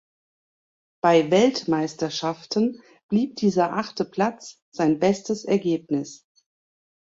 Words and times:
Bei 1.03 1.29
Weltmeisterschaften 1.29 2.81
blieb 3.07 3.35
dieser 3.35 3.73
achte 3.73 4.03
Platz 4.03 4.59
sein 4.71 4.97
bestes 4.97 5.45
Ergebnis. 5.45 6.25